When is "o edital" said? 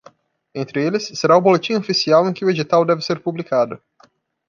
2.43-2.83